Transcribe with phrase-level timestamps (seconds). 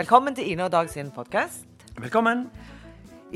[0.00, 1.66] Velkommen til Ine og Dag sin podkast.
[2.00, 2.46] Velkommen.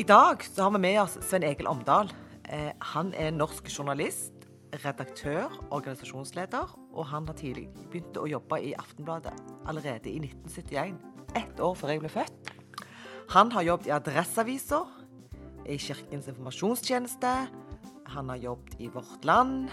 [0.00, 2.08] I dag så har vi med oss Sven Egil Omdal.
[2.48, 4.46] Eh, han er norsk journalist,
[4.80, 9.34] redaktør, organisasjonsleder, og han har tidlig begynt å jobbe i Aftenbladet
[9.68, 10.96] allerede i 1971.
[11.36, 12.54] Ett år før jeg ble født.
[13.36, 14.80] Han har jobbet i Adresseavisa,
[15.68, 17.34] i Kirkens informasjonstjeneste.
[18.16, 19.68] Han har jobbet i Vårt Land.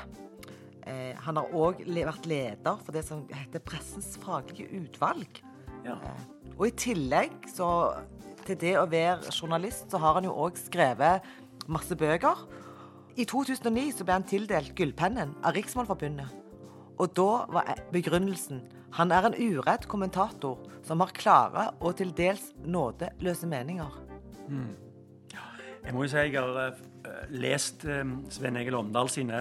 [0.83, 5.39] Eh, han har òg vært leder for det som heter Pressens faglige utvalg.
[5.87, 5.95] Ja.
[6.61, 7.67] Og i tillegg så,
[8.45, 11.25] til det å være journalist, så har han jo òg skrevet
[11.71, 12.43] masse bøker.
[13.17, 16.37] I 2009 så ble han tildelt Gullpennen av Riksmålforbundet.
[17.01, 18.61] Og da var begrunnelsen
[18.93, 23.97] han er en uredd kommentator som har klare og til dels nådeløse meninger.
[25.81, 26.81] Jeg må jo si jeg har eh,
[27.33, 29.39] lest Svein Sven Egil Omdal sine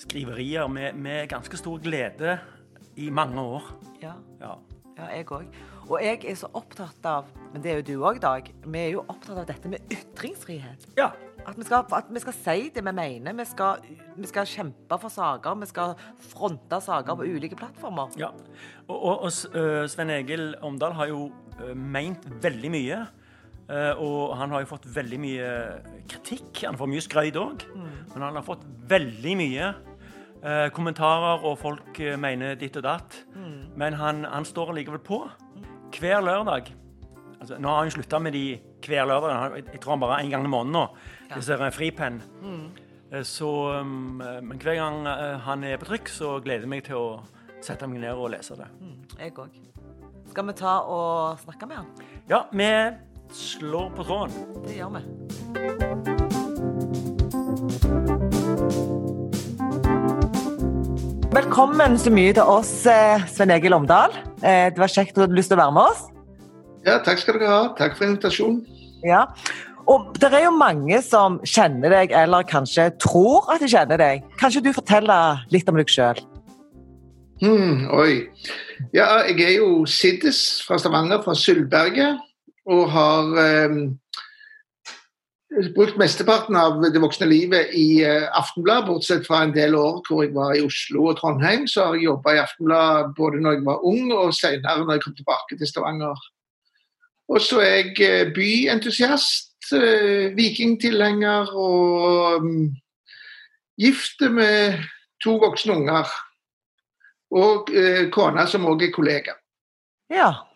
[0.00, 2.40] skriverier med, med ganske stor glede
[2.96, 3.70] i mange år.
[4.02, 4.56] Ja, Ja.
[4.98, 5.46] Ja jeg òg.
[5.88, 8.90] Og jeg er så opptatt av, men det er jo du òg, Dag, vi er
[8.94, 10.88] jo opptatt av dette med ytringsfrihet.
[10.98, 11.10] ja.
[11.42, 13.32] At vi, skal, at vi skal si det vi mener.
[13.34, 13.80] Vi skal,
[14.14, 15.56] vi skal kjempe for saker.
[15.58, 18.12] Vi skal fronte saker på ulike plattformer.
[18.16, 18.28] ja.
[18.86, 19.48] Og, og, og S-
[19.90, 21.32] Sven Egil Omdal har jo
[21.74, 23.00] meint veldig mye.
[23.98, 25.48] og han har jo fått veldig mye
[26.10, 26.62] kritikk.
[26.68, 27.66] Han får mye skrøyt òg.
[27.74, 29.72] Men han har fått veldig mye
[30.44, 33.24] øh, kommentarer, og folk øh, mener ditt og datt.
[33.76, 35.24] Men han, han står likevel på
[35.98, 36.74] hver lørdag.
[37.40, 39.64] Altså, nå har han slutta med de hver lørdag.
[39.72, 40.86] Jeg tror han bare en gang i måneden nå.
[41.34, 42.22] Disse en fripenn.
[42.42, 42.70] Mm.
[43.22, 46.86] Så, um, eh, men hver gang eh, han er på trykk, så gleder jeg meg
[46.86, 47.08] til å
[47.62, 48.70] sette meg ned og lese det.
[49.18, 49.58] Jeg òg.
[50.32, 51.92] Skal vi ta og snakke med han?
[52.30, 52.70] Ja, vi
[53.36, 54.64] slår på tråden.
[54.64, 56.11] Det gjør vi.
[61.32, 64.12] Velkommen så mye til oss, Svein Sven Egil Omdal.
[64.44, 66.02] Eh, Det var kjekt at du hadde lyst til å være med oss.
[66.84, 67.60] Ja, takk skal dere ha.
[67.78, 68.58] Takk for invitasjonen.
[69.06, 69.24] Ja.
[69.88, 74.22] Og det er jo mange som kjenner deg, eller kanskje tror at de kjenner deg.
[74.38, 76.20] Kanskje du forteller litt om deg sjøl?
[77.42, 78.28] Hmm, oi.
[78.94, 82.20] Ja, jeg er jo Siddes fra Stavanger, fra Sølvberget.
[82.66, 83.72] og har eh,
[85.74, 90.22] brukt mesteparten av det voksne livet i eh, Aftenblad, bortsett fra en del år hvor
[90.24, 91.66] jeg var i Oslo og Trondheim.
[91.68, 95.04] Så har jeg jobba i Aftenblad både når jeg var ung og senere når jeg
[95.06, 96.28] kom tilbake til Stavanger.
[97.32, 102.72] Og så er jeg eh, byentusiast, eh, vikingtilhenger og um,
[103.80, 104.80] gift med
[105.24, 106.16] to voksne unger.
[107.32, 107.70] Og
[108.12, 109.32] kona som òg er kollega.
[110.12, 110.51] Ja.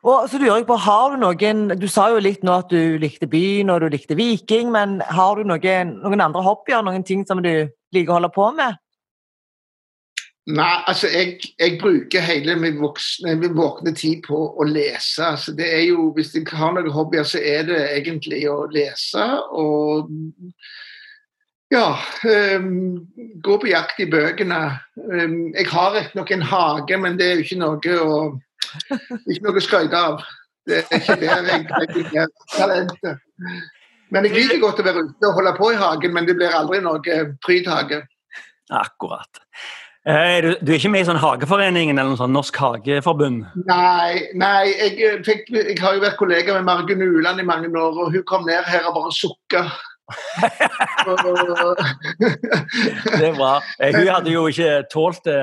[0.00, 2.96] Og så lurer jeg på, har du noen Du sa jo litt nå at du
[3.00, 7.26] likte byen og du likte Viking, men har du noen, noen andre hobbyer, noen ting
[7.28, 8.80] som du liker å holde på med?
[10.50, 15.26] Nei, altså jeg, jeg bruker hele min, voksne, min våkne tid på å lese.
[15.34, 19.26] Altså det er jo, Hvis jeg har noen hobbyer, så er det egentlig å lese
[19.52, 20.08] og
[21.70, 21.98] ja,
[22.58, 23.06] um,
[23.42, 24.60] gå på jakt i bøkene.
[24.96, 28.22] Um, jeg har riktignok en hage, men det er jo ikke noe å
[29.30, 30.24] ikke noe å skryte av.
[30.68, 31.62] Det er ikke der jeg,
[32.00, 33.22] jeg er talentet.
[34.10, 36.54] Men jeg liker godt å være ute og holde på i hagen, men det blir
[36.54, 38.02] aldri noe prydhage.
[38.70, 39.42] Akkurat.
[40.08, 43.42] Eh, du, du er ikke med i sånn Hageforeningen eller noe sånn Norsk Hageforbund?
[43.66, 47.68] Nei, nei jeg, eh, fikk, jeg har jo vært kollega med Margunn Uland i mange
[47.68, 49.66] år, og hun kom ned her og bare sukka.
[53.18, 53.54] Det er bra.
[53.80, 55.38] Eh, Hun hadde jo ikke tålt det.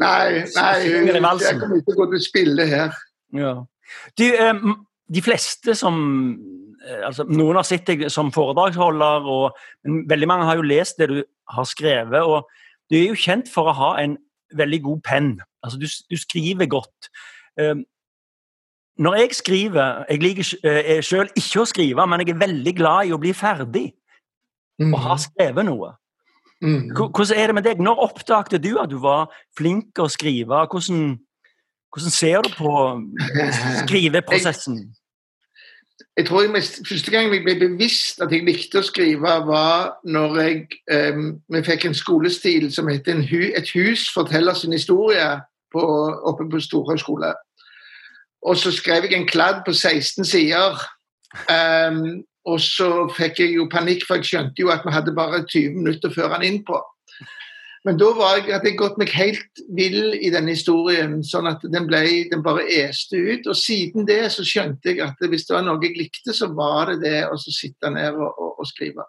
[0.00, 1.46] nei, nei, hun, Synger i valsen.
[1.52, 2.96] jeg kommer ikke gå til å spille her.
[3.34, 3.52] Ja.
[4.18, 4.74] Du, eh,
[5.14, 5.96] de fleste som
[6.88, 10.98] eh, altså, Noen har sett deg som foredragsholder, og, men veldig mange har jo lest
[11.02, 11.18] det du
[11.54, 12.22] har skrevet.
[12.22, 12.48] og
[12.90, 14.16] Du er jo kjent for å ha en
[14.54, 15.32] veldig god penn.
[15.64, 17.10] Altså, du, du skriver godt.
[17.60, 17.74] Eh,
[18.98, 23.14] når jeg skriver Jeg liker sjøl ikke å skrive, men jeg er veldig glad i
[23.14, 23.88] å bli ferdig
[24.82, 25.92] og ha skrevet noe.
[26.64, 26.90] Mm.
[26.96, 27.80] Hvordan er det med deg?
[27.82, 30.66] Når oppdaget du at du var flink til å skrive?
[30.70, 31.18] Hvordan,
[31.92, 32.74] hvordan ser du på
[33.82, 34.78] skriveprosessen?
[36.16, 39.96] Jeg tror jeg mest, Første gang jeg ble bevisst at jeg likte å skrive, var
[40.06, 40.60] når jeg,
[41.14, 45.26] um, vi fikk en skolestil som en hu, Et hus forteller sin historie
[45.72, 45.82] på,
[46.30, 47.34] oppe på Storhaug skole.
[48.44, 50.80] Og så skrev jeg en kladd på 16 sider.
[51.48, 55.46] Um, og så fikk jeg jo panikk, for jeg skjønte jo at vi hadde bare
[55.48, 56.80] 20 minutter å føre den inn på.
[57.84, 61.64] Men da var jeg, hadde jeg gått meg helt vill i denne historien, sånn at
[61.68, 62.00] den, ble,
[62.30, 63.48] den bare este ut.
[63.48, 66.92] Og siden det så skjønte jeg at hvis det var noe jeg likte, så var
[66.92, 69.04] det det å så sitte ned og, og, og skrive.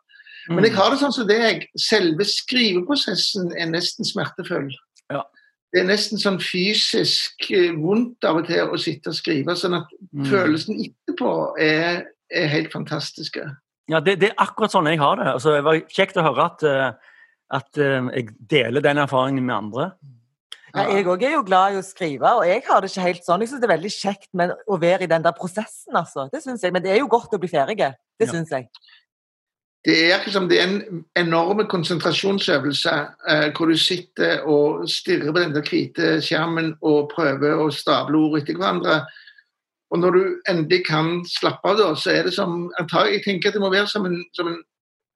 [0.52, 1.64] Men jeg har det sånn som deg.
[1.80, 4.68] Selve skriveprosessen er nesten smertefull.
[5.10, 5.24] Ja.
[5.76, 9.58] Det er nesten sånn fysisk eh, vondt av og til å sitte og skrive.
[9.60, 10.30] Sånn at Mm.
[10.32, 13.44] følelsen etterpå er, er helt fantastiske.
[13.92, 15.26] Ja, det, det er akkurat sånn jeg har det.
[15.34, 17.16] Altså, det var kjekt å høre at, eh,
[17.52, 19.90] at eh, jeg deler den erfaringen med andre.
[20.76, 23.28] Ja, jeg òg er jo glad i å skrive, og jeg har det ikke helt
[23.28, 23.44] sånn.
[23.44, 26.30] Jeg syns det er veldig kjekt med å være i den der prosessen, altså.
[26.32, 26.74] Det synes jeg.
[26.76, 27.78] Men det er jo godt å bli ferdig.
[28.20, 28.32] Det Ja.
[28.32, 28.68] jeg.
[29.86, 32.94] Det er liksom, det er en enorm konsentrasjonsøvelse
[33.30, 38.40] eh, hvor du sitter og stirrer på den hvite skjermen og prøver å stable ord
[38.40, 39.04] etter hverandre.
[39.94, 43.50] Og når du endelig kan slappe av, da, så er det som antag- Jeg tenker
[43.50, 44.64] at det må være som en, som en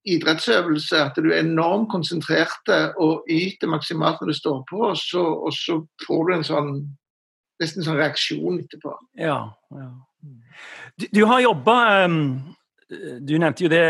[0.05, 1.01] idrettsøvelse.
[1.01, 5.53] At du er enormt konsentrert og yter maksimalt når du står på, og så, og
[5.53, 6.71] så får du en sånn
[7.59, 8.93] nesten sånn reaksjon etterpå.
[9.19, 9.41] Ja,
[9.75, 9.89] ja.
[10.99, 11.75] Du, du har jobba
[12.89, 13.83] Du nevnte jo det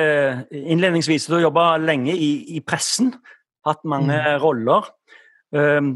[0.52, 1.28] innledningsvis.
[1.30, 3.14] Du har jobba lenge i, i pressen.
[3.68, 4.90] Hatt mange roller.
[5.56, 5.94] Um,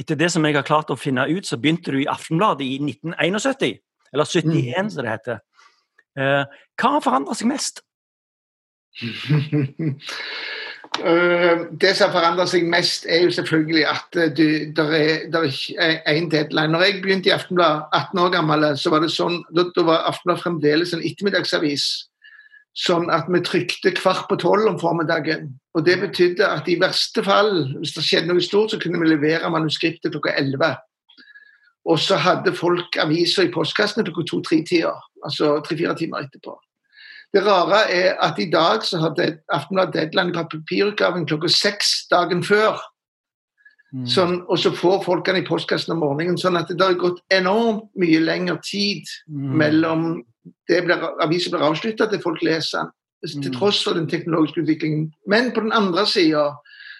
[0.00, 2.80] etter det som jeg har klart å finne ut, så begynte du i Aftenbladet i
[2.82, 3.78] 1971.
[4.10, 5.40] Eller 71, som det heter.
[6.18, 6.42] Uh,
[6.80, 7.84] hva har forandra seg mest?
[10.98, 14.46] Eh, det som forandrer seg mest, er jo selvfølgelig at eh, du,
[14.76, 15.46] der er, der
[15.78, 16.72] er en deadline.
[16.74, 20.08] Når jeg begynte i Aftenbladet, 18 år gammel, så var det sånn, da, da var
[20.10, 21.86] Aftenbladet fremdeles en ettermiddagsavis.
[22.76, 25.48] Sånn at vi trykte kvart på tolv om formiddagen.
[25.74, 29.10] Og Det betydde at i verste fall, hvis det skjedde noe stort, så kunne vi
[29.10, 30.76] levere manuskriptet klokka 11.
[31.90, 36.54] Og så hadde folk aviser i postkassene klokka to-tre tider, Altså tre-fire timer etterpå.
[37.34, 42.42] Det rare er at i dag så hadde Aftenbladet deadline på papirutgaven klokka seks dagen
[42.44, 42.80] før.
[43.92, 44.06] Mm.
[44.06, 46.38] Sånn, og så får folkene i postkassen om morgenen.
[46.38, 49.56] Sånn at det har gått enormt mye lengre tid Mm.
[49.58, 50.24] mellom
[50.68, 52.90] det blir, avisen blir avslutta til folk leser den.
[53.42, 53.58] Til Mm.
[53.58, 55.12] tross for den teknologiske utviklingen.
[55.28, 56.56] Men på den andre sida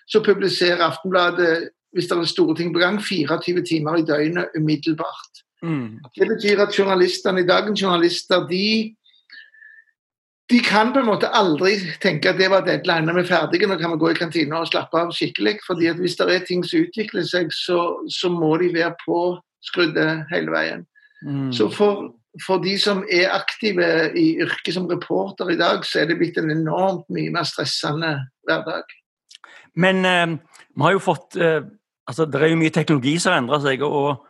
[0.06, 5.42] så publiserer Aftenbladet hvis det er store ting på gang, 24 timer i døgnet umiddelbart.
[5.62, 5.98] Mm.
[6.19, 8.94] Det betyr at journalistene, dagens journalister de,
[10.50, 13.76] de kan på en måte aldri tenke at det var deadline, vi er ferdige, nå
[13.78, 15.58] kan vi gå i kantina og slappe av skikkelig.
[15.66, 19.38] fordi at Hvis det er ting som utvikler seg, så, så må de være på
[19.62, 20.86] skrudde hele veien.
[21.26, 21.52] Mm.
[21.52, 23.87] Så for, for de som er aktive
[24.19, 28.12] i yrket som reporter i dag, så er det blitt en enormt mye mer stressende
[28.47, 28.87] hverdag.
[29.75, 30.38] Men eh,
[30.75, 31.62] vi har jo fått eh,
[32.11, 34.25] altså Det er jo mye teknologi som har endra seg, og,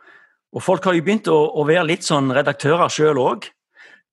[0.53, 3.47] og folk har jo begynt å, å være litt sånn redaktører sjøl òg.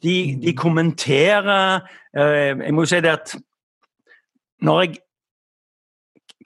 [0.04, 1.82] De, de kommenterer
[2.14, 3.34] eh, Jeg må jo si det at
[4.62, 5.00] når jeg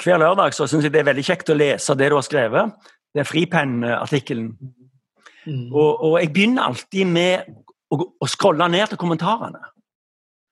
[0.03, 2.73] Hver lørdag så syns jeg det er veldig kjekt å lese det du har skrevet.
[3.13, 4.49] Det er Fripenn-artikkelen.
[5.49, 7.49] Og, og jeg begynner alltid med
[7.93, 9.59] å, å scrolle ned til kommentarene.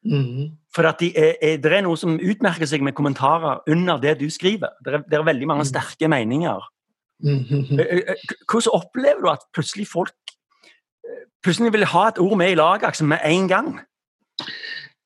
[0.05, 0.57] Mm.
[0.75, 4.17] For at de er, er, det er noe som utmerker seg med kommentarer under det
[4.23, 4.73] du skriver.
[4.85, 6.63] Det er, det er veldig mange sterke meninger.
[7.21, 7.77] Mhm.
[7.79, 10.15] Eh, eh, k- Hvordan opplever du at plutselig folk
[11.05, 13.69] eh, plutselig vil ha et ord med i laget altså med en gang?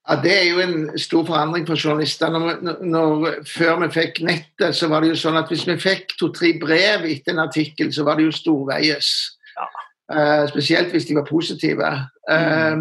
[0.09, 2.31] Ja, Det er jo en stor forandring for journalister.
[2.31, 5.75] Når, når, når, før vi fikk nettet, så var det jo sånn at hvis vi
[5.81, 9.34] fikk to-tre brev etter en artikkel, så var det jo storveies.
[10.15, 11.91] Eh, spesielt hvis de var positive.
[12.31, 12.77] Eh,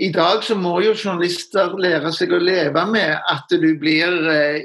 [0.00, 4.62] I dag så må jo journalister lære seg å leve med at du blir uh,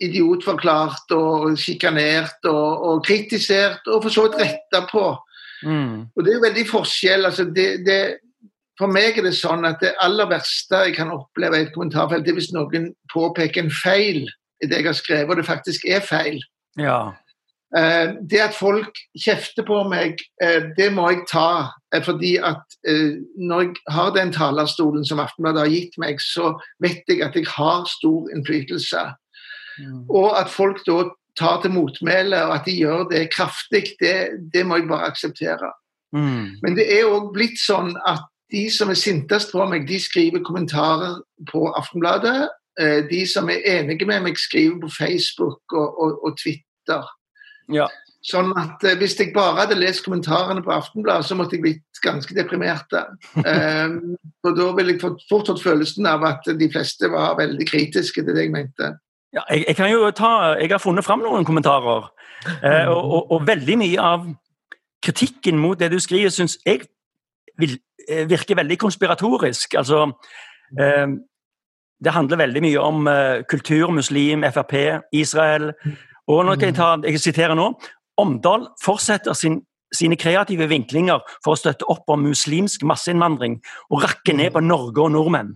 [0.00, 5.04] idiotforklart og sjikanert og, og kritisert, og for så vidt retta på.
[5.68, 6.08] Mm.
[6.08, 7.28] Og det er jo veldig forskjell.
[7.28, 8.00] altså det, det,
[8.80, 12.24] For meg er det sånn at det aller verste jeg kan oppleve i et kommentarfelt,
[12.24, 15.84] det er hvis noen påpeker en feil i det jeg har skrevet, og det faktisk
[15.84, 16.40] er feil.
[16.80, 17.12] Ja.
[17.76, 21.70] Eh, det at folk kjefter på meg, eh, det må jeg ta.
[21.94, 26.58] eh, fordi at eh, når jeg har den talerstolen som Aftenbladet har gitt meg, så
[26.82, 29.04] vet jeg at jeg har stor innflytelse.
[29.78, 30.10] Mm.
[30.10, 31.04] Og at folk da
[31.38, 34.16] tar til motmæle, og at de gjør det kraftig, det,
[34.54, 35.70] det må jeg bare akseptere.
[36.12, 36.58] Mm.
[36.62, 40.42] Men det er òg blitt sånn at de som er sintest på meg, de skriver
[40.42, 41.20] kommentarer
[41.52, 42.48] på Aftenbladet.
[42.80, 47.06] Eh, De som er enige med meg, skriver på Facebook og, og, og Twitter.
[47.74, 47.88] Ja.
[48.26, 52.02] Sånn at eh, Hvis jeg bare hadde lest kommentarene på Aftenbladet, så måtte jeg blitt
[52.04, 52.92] ganske deprimert.
[53.40, 53.94] Eh,
[54.44, 58.24] og Da ville jeg fått, fort fått følelsen av at de fleste var veldig kritiske
[58.24, 58.92] til det jeg mente.
[59.32, 62.08] Ja, jeg, jeg, kan jo ta, jeg har funnet fram noen kommentarer,
[62.58, 64.24] eh, og, og, og veldig mye av
[65.04, 66.82] kritikken mot det du skriver, syns jeg
[67.60, 69.74] vil, eh, virker veldig konspiratorisk.
[69.78, 70.10] Altså,
[70.80, 71.06] eh,
[72.04, 75.72] det handler veldig mye om eh, kultur, muslim, Frp, Israel.
[76.30, 77.72] Og nå kan jeg, ta, jeg siterer nå
[78.20, 79.62] Omdal fortsetter sin,
[79.96, 83.56] sine kreative vinklinger for å støtte opp om muslimsk masseinnvandring
[83.88, 85.54] og rakke ned på Norge og nordmenn.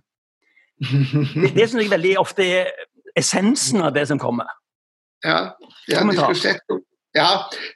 [0.81, 2.73] Det, det syns jeg veldig ofte er
[3.21, 4.49] essensen av det som kommer.
[5.25, 5.55] Ja,
[5.89, 6.03] ja
[7.15, 7.29] Ja,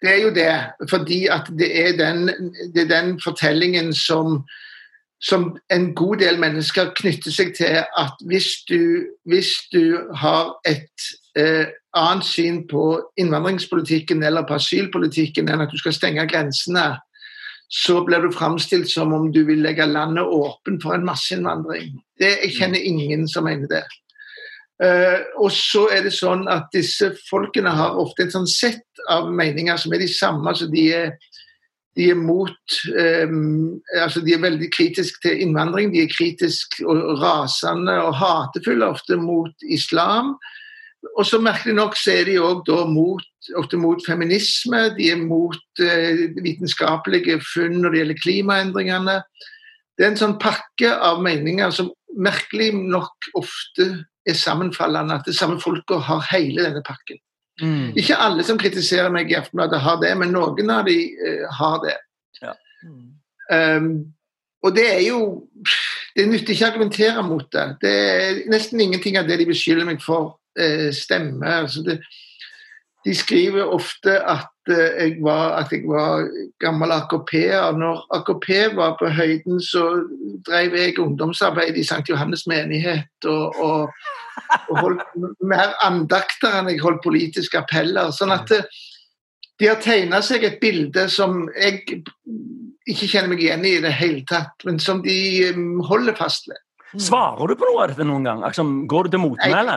[0.02, 0.54] det er jo det.
[0.90, 2.26] Fordi at det er den,
[2.74, 4.40] det er den fortellingen som,
[5.22, 11.06] som en god del mennesker knytter seg til at hvis du, hvis du har et
[11.38, 16.98] eh, annet syn på innvandringspolitikken eller på asylpolitikken enn at du skal stenge grensene,
[17.68, 21.98] så blir du framstilt som om du vil legge landet åpent for en masseinnvandring.
[22.20, 23.84] Det, jeg kjenner ingen som mener det.
[24.78, 29.26] Uh, og så er det sånn at disse folkene har ofte et sånn sett av
[29.26, 30.46] meninger som er de samme.
[30.48, 31.16] altså De er,
[31.98, 32.76] de er mot
[33.26, 35.90] um, altså De er veldig kritiske til innvandring.
[35.92, 40.36] De er kritiske og rasende og hatefulle ofte mot islam.
[41.18, 43.24] Og så merkelig nok så er de òg mot,
[43.58, 44.88] ofte mot feminisme.
[44.96, 49.16] De er mot eh, vitenskapelige funn når det gjelder klimaendringene.
[49.98, 53.88] Det er en sånn pakke av meninger som merkelig nok ofte
[54.28, 55.20] er sammenfallende.
[55.20, 57.22] At det samme folka har hele denne pakken.
[57.62, 57.96] Mm.
[57.98, 61.80] Ikke alle som kritiserer meg i Aftenbladet har det, men noen av de eh, har
[61.82, 61.96] det.
[62.42, 62.54] Ja.
[63.50, 64.14] Um,
[64.62, 65.48] og det er jo
[66.16, 67.64] Det nytter ikke å argumentere mot det.
[67.82, 71.64] Det er Nesten ingenting av det de beskylder meg for, uh, stemmer.
[71.64, 71.98] Altså det,
[73.06, 76.28] de skriver ofte at, uh, jeg var, at jeg var
[76.60, 77.72] gammel AKP-er.
[77.78, 79.88] Når AKP var på høyden, så
[80.46, 82.04] drev jeg ungdomsarbeid i St.
[82.10, 83.12] Johannes menighet.
[83.24, 83.92] og, og
[84.68, 85.02] og holdt
[85.44, 88.12] mer andakter enn jeg holdt politiske appeller.
[88.14, 88.78] sånn at eh,
[89.58, 91.82] de har tegna seg et bilde som jeg
[92.88, 95.18] ikke kjenner meg igjen i i det hele tatt, men som de
[95.88, 96.60] holder fast ved.
[96.94, 98.44] Svarer du på noe av dette noen gang?
[98.46, 99.74] Altså, går du til motmæle?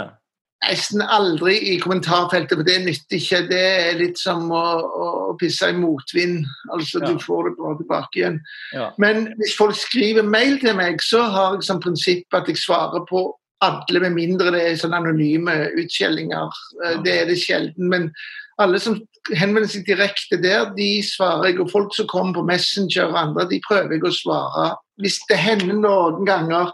[0.62, 3.42] Nesten aldri i kommentarfeltet, for det nytter ikke.
[3.50, 5.08] Det er litt som å, å
[5.42, 6.46] pisse i motvind.
[6.70, 7.10] Altså, ja.
[7.10, 8.40] Du får det bare tilbake igjen.
[8.78, 8.92] Ja.
[9.02, 13.06] Men hvis folk skriver mail til meg, så har jeg som prinsipp at jeg svarer
[13.10, 13.26] på
[13.66, 16.62] alle, med mindre det er sånne anonyme utskjellinger.
[16.82, 16.94] Ja.
[17.06, 17.90] det er det sjelden.
[17.90, 18.12] Men
[18.62, 19.00] alle som
[19.38, 21.60] henvender seg direkte der, de svarer jeg.
[21.62, 24.68] Og folk som kommer på Messenger og andre, de prøver jeg å svare.
[25.02, 26.74] Hvis det hender noen ganger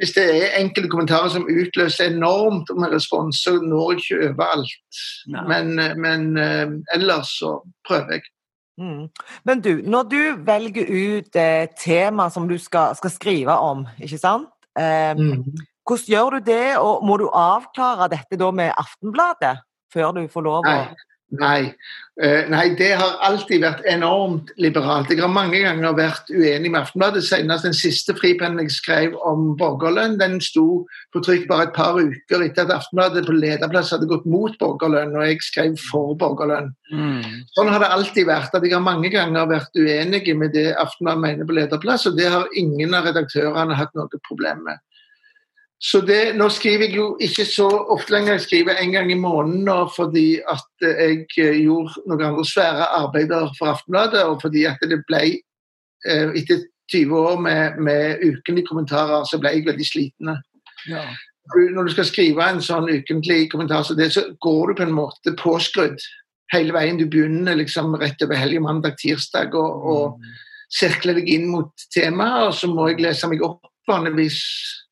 [0.00, 5.00] hvis det er enkelte kommentarer som utløser enormt med respons, så når jeg ikke overalt.
[5.50, 8.28] Men, men uh, ellers så prøver jeg.
[8.80, 9.08] Mm.
[9.44, 14.18] Men du, når du velger ut eh, tema som du skal, skal, skrive om, ikke
[14.18, 14.48] sant?
[14.78, 15.44] Eh, mm.
[15.84, 19.58] Hvordan gjør du det, og må du avklare dette da med Aftenbladet
[19.92, 20.84] før du får lov å Nei.
[21.30, 21.72] Nei.
[22.20, 25.08] Uh, nei, det har alltid vært enormt liberalt.
[25.08, 27.22] Jeg har mange ganger vært uenig med Aftenbladet.
[27.24, 30.82] Senest den siste fripennen jeg skrev om borgerlønn, den sto
[31.14, 35.14] på trykk bare et par uker etter at Aftenbladet på lederplass hadde gått mot borgerlønn,
[35.16, 36.74] og jeg skrev for borgerlønn.
[36.90, 37.46] Mm.
[37.54, 38.52] Sånn har det alltid vært.
[38.52, 42.28] at Jeg har mange ganger vært uenig med det Aftenbladet mener på lederplass, og det
[42.34, 44.82] har ingen av redaktørene hatt noe problem med.
[45.80, 49.16] Så det, Nå skriver jeg jo ikke så ofte lenger, jeg skriver en gang i
[49.16, 54.66] måneden nå fordi at jeg eh, gjorde noen andre svære arbeider for Aftenbladet, og fordi
[54.68, 55.22] at det ble
[56.04, 60.34] eh, Etter 20 år med, med ukentlige kommentarer, så ble jeg veldig sliten.
[60.90, 61.04] Ja.
[61.74, 64.96] Når du skal skrive en sånn ukentlig kommentar så det, så går du på en
[64.96, 66.02] måte påskrudd
[66.52, 66.98] hele veien.
[66.98, 70.30] Du begynner liksom rett over helg, mandag, tirsdag og, og mm.
[70.80, 74.38] sirkler deg inn mot temaet, og så må jeg lese meg opp vanligvis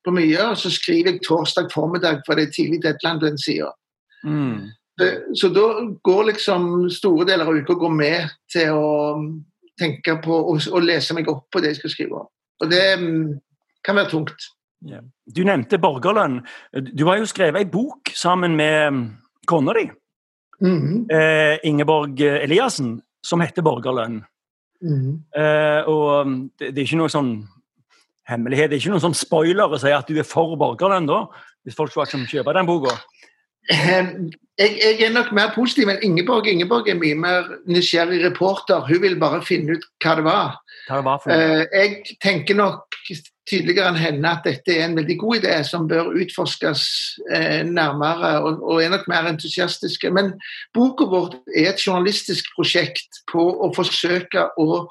[0.04, 3.40] på mye, og så skriver jeg torsdag formiddag, for det er tidlig deadline på den
[3.40, 3.70] sida.
[4.24, 4.68] Mm.
[5.34, 5.66] Så da
[6.04, 8.88] går liksom store deler av uka med til å
[9.78, 12.30] tenke på og, lese meg opp på det jeg skal skrive om.
[12.62, 13.36] Og det mm,
[13.86, 14.48] kan være tungt.
[14.86, 15.04] Yeah.
[15.26, 16.40] Du nevnte borgerlønn.
[16.94, 19.04] Du har jo skrevet ei bok sammen med mm,
[19.46, 19.90] kona di,
[20.60, 21.12] mm -hmm.
[21.12, 24.22] eh, Ingeborg Eliassen, som heter 'Borgerlønn'.
[24.82, 25.40] Mm -hmm.
[25.40, 26.26] eh, og
[26.58, 27.48] det, det, er ikke noe sånn
[28.28, 28.70] hemmelighet.
[28.70, 31.24] Det er ikke noen sånn spoiler å si at du er for borgerlønn, da?
[31.66, 32.96] Hvis folk skal liksom kjøpe den boka?
[33.68, 36.46] Jeg, jeg, er nok mer positiv enn Ingeborg.
[36.48, 38.80] Ingeborg er mye mer nysgjerrig reporter.
[38.88, 40.54] Hun vil bare finne ut hva det var.
[40.88, 42.96] Hva det var uh, jeg tenker nok
[43.48, 46.82] tydeligere enn henne at dette er en veldig god idé som bør utforskes
[47.28, 50.12] uh, nærmere, og, og, er nok mer entusiastiske.
[50.16, 50.32] Men
[50.76, 54.86] boka vår er et journalistisk prosjekt på å forsøke å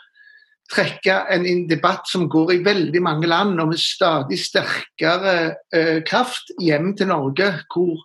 [0.74, 5.36] trekke en debatt som går i veldig mange land, og med stadig sterkere
[5.74, 7.52] eh, kraft, hjem til Norge.
[7.74, 8.04] Hvor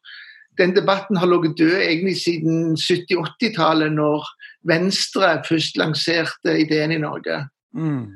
[0.61, 4.27] den debatten har ligget død egentlig siden 70-80-tallet, når
[4.69, 7.47] Venstre først lanserte ideen i Norge.
[7.75, 8.13] Mm.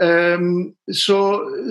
[0.00, 1.18] Um, så,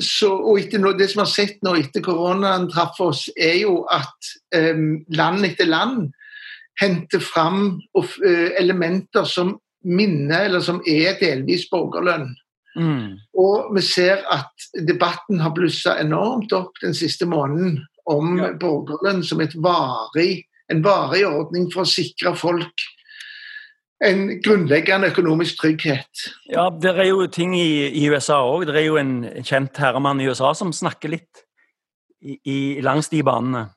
[0.02, 3.80] så, og etter det som vi har sett nå etter koronaen traff oss, er jo
[3.90, 6.12] at um, land etter land
[6.80, 9.56] henter fram uh, elementer som
[9.86, 12.30] minner, eller som er delvis borgerlønn.
[12.80, 13.18] Mm.
[13.40, 18.54] Og vi ser at debatten har blussa enormt opp den siste måneden om ja.
[18.60, 22.88] borgerlønn som varig, en varig ordning for å sikre folk
[24.06, 26.24] en grunnleggende økonomisk trygghet.
[26.52, 28.68] Ja, det er jo ting i, i USA òg.
[28.70, 31.44] Det er jo en kjent herremann i USA som snakker litt
[32.24, 33.68] i, i, langs de banene.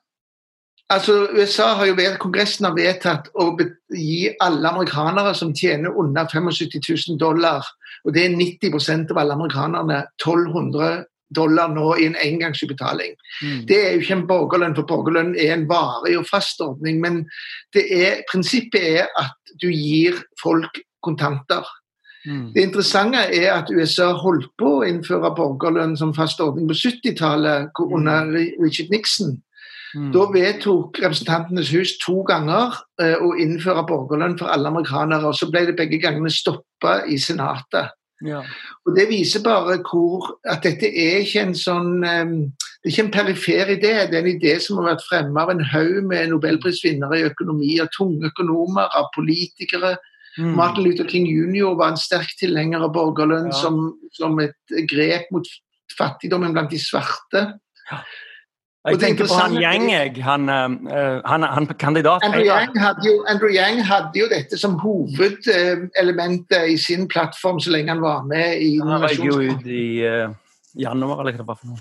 [0.93, 3.53] Altså, USA har jo ved, Kongressen har vedtatt å
[3.97, 6.83] gi alle amerikanere som tjener under 75
[7.15, 7.65] 000 dollar,
[8.05, 13.15] og det er 90% av alle amerikanerne, 1200 dollar nå i en engangsutbetaling.
[13.43, 13.61] Mm.
[13.69, 17.01] Det er jo ikke en borgerlønn, for borgerlønn er en varig og fast ordning.
[17.01, 17.23] Men
[17.75, 21.65] er, prinsippet er at du gir folk kontanter.
[22.27, 22.53] Mm.
[22.55, 27.83] Det interessante er at USA holdt på å innføre borgerlønn som fast ordning på 70-tallet
[27.83, 28.37] under mm.
[28.63, 29.41] Richard Nixon.
[29.95, 30.11] Mm.
[30.15, 35.29] Da vedtok Representantenes hus to ganger uh, å innføre borgerlønn for alle amerikanere.
[35.29, 37.93] og Så ble det begge gangene stoppa i Senatet.
[38.25, 38.43] Ja.
[38.87, 42.37] Og Det viser bare hvor, at dette er ikke en sånn um,
[42.83, 45.53] det er ikke en perifer idé, det er en idé som har vært fremme av
[45.53, 49.93] en haug med nobelprisvinnere i økonomi, av tunge økonomer, av politikere.
[50.35, 50.57] Mm.
[50.59, 51.77] Martin Luther King jr.
[51.79, 53.55] var en sterk tilhenger av borgerlønn ja.
[53.55, 53.79] som,
[54.19, 55.47] som, et grep mot
[55.95, 57.45] fattigdommen blant de svarte.
[57.87, 58.01] Ja.
[58.83, 60.25] Jeg tenker på han Yang, jeg.
[60.27, 62.25] Han, uh, han, han kandidat.
[62.27, 62.75] Andrew Yang,
[63.07, 68.27] jo, Andrew Yang, hadde jo, dette som hovedelementet i sin plattform så lenge han var
[68.27, 70.35] med i Han gikk jo ut i uh,
[70.75, 71.79] januar, eller hva det var for noe.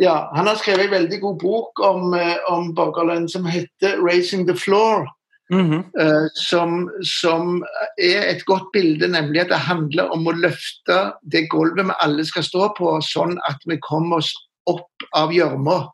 [0.00, 2.14] Ja, han har skrevet en veldig god bok om,
[2.48, 5.08] om borgerlønn som heter 'Raising the Floor'.
[5.52, 5.82] Mm -hmm.
[6.00, 7.64] uh, som, som,
[7.98, 12.24] er et godt bilde, nemlig at det handler om å løfte det gulvet vi alle
[12.24, 14.32] skal stå på, sånn at vi kommer oss
[14.66, 15.88] opp av gjørma.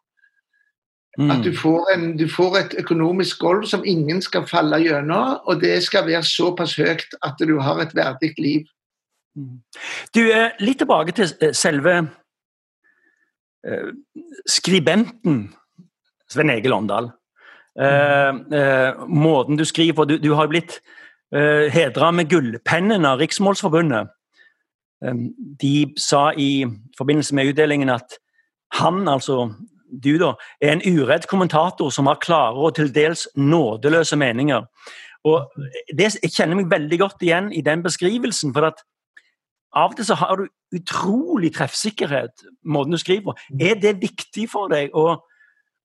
[1.21, 1.31] Mm.
[1.31, 5.61] At du får, en, du får, et økonomisk gulv som ingen skal falle gjennom, og
[5.61, 8.62] det skal være såpass høyt at du har et verdig liv.
[9.37, 9.59] Mm.
[10.17, 11.97] Du, eh, Litt tilbake til eh, selve
[13.67, 13.91] eh,
[14.49, 15.43] skribenten
[16.31, 17.11] Sven Egil Åndal.
[17.81, 18.41] Mm.
[18.53, 20.80] Eh, måten du skriver på Du, du har blitt
[21.35, 24.09] eh, hedra med gullpennen av Riksmålsforbundet.
[25.61, 26.67] de sa i
[26.99, 28.19] forbindelse med utdelingen at
[28.76, 29.54] han, altså
[29.91, 34.67] du da, er en uredd kommentator som har klare og til dels nådeløse meninger.
[35.25, 35.53] Og
[35.93, 38.55] det, Jeg kjenner meg veldig godt igjen i den beskrivelsen.
[38.55, 38.85] for at
[39.73, 43.35] Av og til så har du utrolig treffsikkerhet, måten du skriver på.
[43.61, 45.21] Er det viktig for deg å,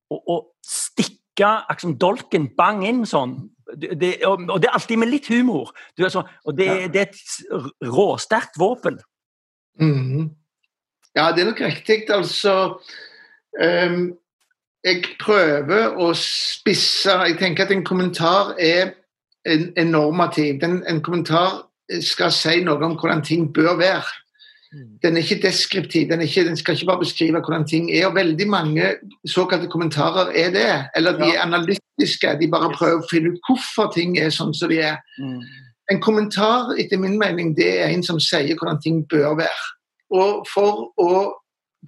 [0.10, 3.36] å, å stikke liksom, dolken bang inn sånn?
[3.76, 5.70] Det, og, og, det er alltid med litt humor.
[5.98, 8.98] Så, og det, det, er et råsterkt våpen.
[9.82, 10.32] Mm.
[11.15, 12.06] Ja, det er nok riktig.
[12.10, 12.80] Altså
[14.86, 18.94] jeg prøver å spisse Jeg tenker at en kommentar er
[19.46, 20.60] en, en normativ.
[20.62, 21.65] Den, en kommentar
[22.02, 24.13] skal si noe om hvordan ting bør være.
[24.74, 24.88] Mm.
[25.04, 28.08] Den er ikke deskriptiv, den, er ikke, den, skal ikke bare beskrive hvordan ting er.
[28.08, 28.96] og Veldig mange
[29.28, 30.72] såkalte kommentarer er det.
[30.96, 34.70] Eller de er analytiske, de bare prøver å finne ut hvorfor ting er sånn som
[34.74, 35.00] de er.
[35.22, 35.39] Mm.
[35.94, 39.65] En kommentar etter min mening, det er en som sier hvordan ting bør være.
[40.15, 41.12] Og For å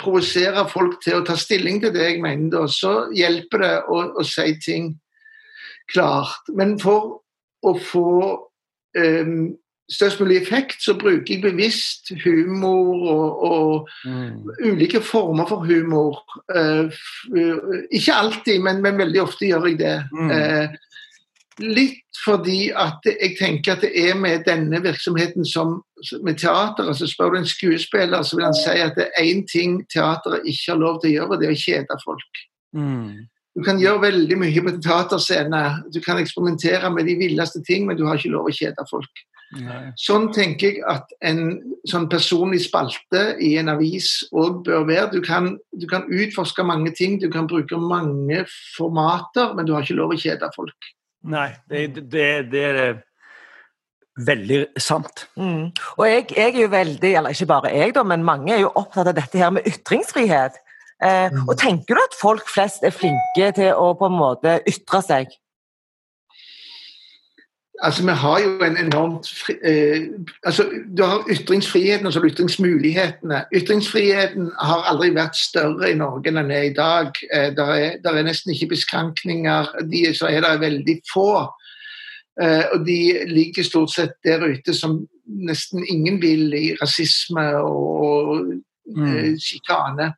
[0.01, 4.01] provosere folk til å ta stilling til det jeg mener, da, så hjelper det å,
[4.19, 4.91] å, si ting
[5.91, 6.51] klart.
[6.55, 7.21] Men for
[7.65, 8.09] å få
[8.97, 9.39] um,
[9.91, 14.49] størst mulig effekt, så bruker jeg bevisst humor og, og mm.
[14.67, 16.19] ulike former for humor.
[16.51, 16.91] Uh,
[17.91, 19.95] ikke alltid, men, men, veldig ofte gjør jeg det.
[20.11, 20.33] Mm.
[20.33, 20.86] Uh,
[21.63, 25.79] Litt fordi at jeg tenker at det er med denne virksomheten som
[26.25, 26.91] med teater.
[26.93, 30.45] Så Spør du en skuespiller, så vil han si at det er én ting teateret
[30.45, 32.43] ikke har lov til å gjøre, det er å kjede folk.
[32.77, 33.25] Mm.
[33.57, 35.63] Du kan gjøre veldig mye på en teaterscene.
[35.93, 39.25] Du kan eksperimentere med de villeste ting, men du har ikke lov å kjede folk.
[39.55, 39.93] Nei.
[39.95, 41.55] Sånn tenker jeg at en
[41.87, 45.07] sånn personlig spalte i en avis òg bør være.
[45.15, 48.43] Du kan, du kan utforske mange ting, du kan bruke mange
[48.75, 50.91] formater, men du har ikke lov å kjede folk.
[51.23, 52.81] Nei, det, det, det er
[54.25, 55.27] veldig sant.
[55.35, 55.69] Mm.
[55.97, 58.73] Og jeg, jeg, er jo veldig, eller ikke bare jeg, da, men mange er jo
[58.75, 60.57] opptatt av dette her med ytringsfrihet.
[61.03, 61.43] Eh, mm.
[61.45, 65.35] Og tenker du at folk flest er flinke til å på en måte ytre seg?
[67.83, 70.01] Altså, Vi har jo en enormt fri, eh,
[70.43, 70.63] altså,
[70.97, 73.43] Du har ytringsfriheten og så ytringsmulighetene.
[73.55, 77.13] Ytringsfriheten har aldri vært større i Norge enn den er i dag.
[77.33, 79.69] Eh, der, er, der er nesten ikke beskrankninger.
[79.91, 81.29] De så er det veldig få.
[82.41, 88.53] Eh, og de ligger stort sett der ute som nesten ingen vil i rasisme og
[88.95, 89.37] mm.
[89.39, 90.13] sjikane.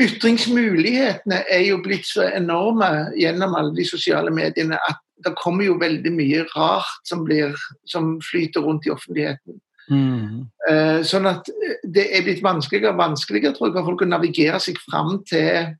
[0.00, 5.80] Ytringsmulighetene er jo blitt så enorme gjennom alle de sosiale mediene at det kommer jo
[5.80, 7.56] veldig mye rart som, blir,
[7.88, 9.60] som flyter rundt i offentligheten.
[9.90, 10.46] Mm.
[10.70, 11.48] Uh, sånn at
[11.82, 15.72] det er blitt vanskeligere og vanskeligere tror jeg, for folk å navigere seg fram til,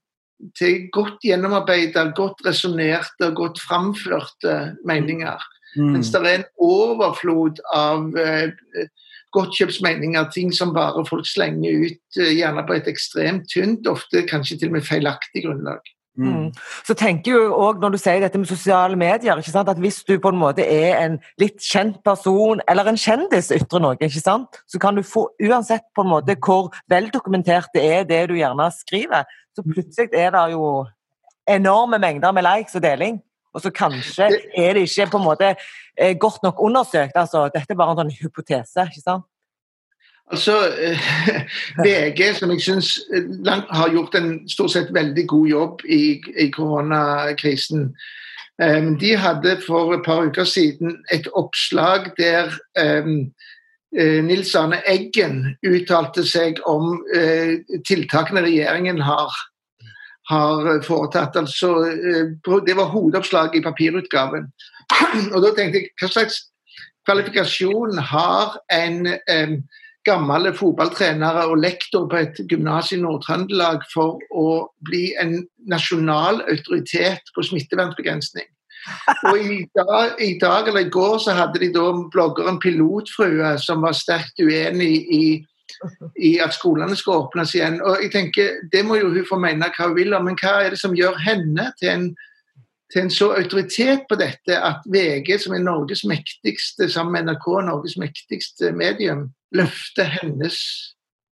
[0.59, 4.57] til godt gjennomarbeida, godt resonnerte, godt framførte
[4.89, 5.47] meninger.
[5.77, 5.93] Mm.
[5.95, 8.51] Mens det er en overflod av eh,
[9.37, 14.59] godtkjøpsmeninger, ting som bare folk slenger ut, eh, gjerne på et ekstremt tynt, ofte kanskje
[14.59, 15.95] til og med feilaktig grunnlag.
[16.21, 16.33] Mm.
[16.33, 16.53] mm.
[16.85, 20.29] Så tenker jo også, Når du sier dette med sosiale medier, at hvis du på
[20.29, 24.79] en måte er en litt kjent person, eller en kjendis ytrer noe, ikke sant, så
[24.79, 29.25] kan du få, uansett på en måte hvor veldokumentert det er det du gjerne skriver,
[29.57, 30.87] så plutselig er det jo
[31.51, 33.21] enorme mengder med likes og deling.
[33.55, 35.55] Og så kanskje er det ikke på en måte
[35.99, 37.17] eh, godt nok undersøkt.
[37.17, 38.87] altså Dette er bare en sånn hypotese.
[38.87, 39.27] ikke sant?
[40.31, 40.57] Altså,
[41.85, 46.03] VG, som jeg syns eh, har gjort en stort sett veldig god jobb i,
[46.39, 47.89] i koronakrisen,
[48.63, 53.31] um, de hadde for et par uker siden et oppslag der um,
[53.91, 57.01] Nils Arne Eggen uttalte seg om
[57.89, 59.35] tiltakene regjeringen har
[60.31, 61.37] har eh, foretatt.
[61.37, 64.49] Altså, eh, det var hovedoppslaget i papirutgaven.
[65.35, 66.41] Og da tenkte jeg, hva slags
[67.09, 69.55] kvalifikasjon har en um,
[70.07, 74.47] gammel fotballtrenere og lektor på et gymnas i Nord-Trøndelag for å
[74.87, 78.49] bli en nasjonal autoritet på smittevernbegrensning?
[79.29, 83.85] Og i dag, i dag, eller i går så hadde de da bloggeren Pilotfrue som
[83.85, 85.25] var sterkt uenig i
[86.21, 87.81] i at skolene skal åpnes igjen.
[87.85, 90.75] Og jeg tenker, Det må jo hun få mene hva hun vil, men hva er
[90.75, 92.07] det som gjør henne til en,
[92.93, 97.47] til en så autoritet på dette at VG, som er Norges mektigste, sammen med NRK,
[97.69, 100.59] Norges mektigste medium, løfter hennes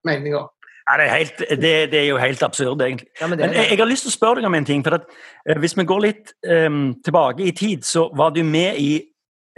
[0.07, 0.47] meninger?
[0.89, 3.11] Ja, det, er helt, det, det, er jo helt absurd, egentlig.
[3.21, 4.85] Ja, men men jeg, jeg, har lyst til å spørre deg om en ting.
[4.85, 5.05] for at,
[5.45, 6.71] eh, Hvis vi går litt eh,
[7.05, 8.95] tilbake i tid, så var du med i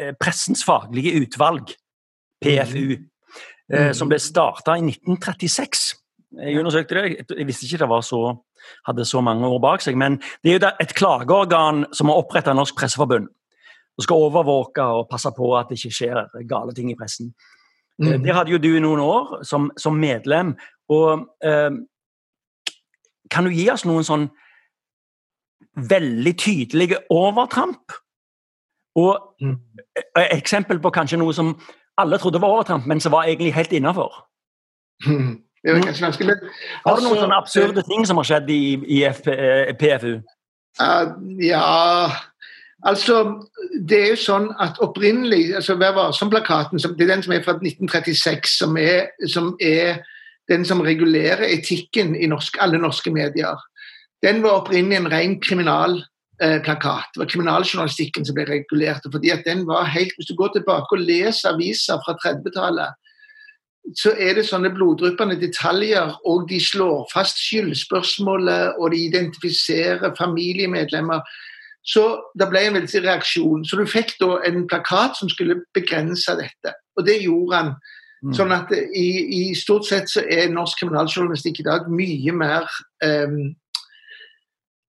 [0.00, 1.70] eh, Pressens faglige utvalg,
[2.42, 2.96] PFU.
[2.98, 3.06] Mm.
[3.70, 5.92] Eh, som ble starta i 1936.
[6.40, 8.22] Jeg undersøkte det, jeg visste ikke det så,
[8.86, 9.98] hadde så mange år bak seg.
[9.98, 13.30] Men det er jo et klageorgan som har oppretta Norsk Presseforbund.
[13.98, 17.30] Og skal overvåke og passe på at det ikke skjer gale ting i pressen.
[18.00, 18.22] Eh, mm.
[18.22, 20.54] Det hadde jo du i noen år som, som medlem.
[20.88, 21.70] Og eh,
[23.30, 24.30] kan du gi oss noen sånn
[25.90, 27.92] veldig tydelige overtramp?
[28.98, 29.54] Og mm.
[30.32, 31.54] eksempel på kanskje noe som
[32.00, 34.24] alle trodde var overtramp, men som var egentlig helt innafor.
[35.06, 35.38] Mm.
[35.60, 36.38] Det er kanskje vanskelig, men
[36.84, 38.60] Har du noen altså, sånne absurde ting som har skjedd i,
[38.96, 39.28] i FP,
[39.80, 40.14] PFU?
[40.80, 41.10] Uh,
[41.44, 41.64] ja
[42.86, 43.16] Altså,
[43.88, 47.58] det er jo sånn at opprinnelig altså Vær varsom-plakaten, det er den som er fra
[47.58, 50.00] 1936, som er, som er
[50.48, 53.60] den som regulerer etikken i norsk, alle norske medier.
[54.24, 57.04] Den var opprinnelig en ren kriminalplakat.
[57.04, 57.12] Eh.
[57.12, 59.04] Det var kriminaljournalistikken som ble regulert.
[59.12, 62.96] fordi at den var helt, Hvis du går tilbake og leser aviser fra 30-tallet,
[63.96, 71.20] så er det sånne bloddryppende detaljer, og de slår fast skyldspørsmålet, og de identifiserer familiemedlemmer.
[71.86, 72.04] Så
[72.38, 73.64] det ble en veldig reaksjon.
[73.64, 77.72] Så du fikk da en plakat som skulle begrense dette, og det gjorde han.
[78.20, 78.34] Mm.
[78.36, 82.66] Sånn at i, i, stort sett så er norsk kriminaljournalistikk i dag mye mer
[83.00, 83.54] um,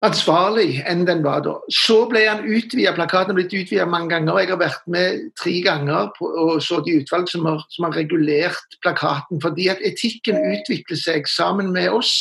[0.03, 1.55] ansvarlig enn den var da.
[1.71, 4.41] Så ble han utvida, plakaten blitt utvida mange ganger.
[4.41, 7.97] Jeg har vært med tre ganger på, og så de utvalg som har, som har,
[8.01, 9.41] regulert plakaten.
[9.45, 12.15] Fordi at etikken utvikler seg sammen med oss.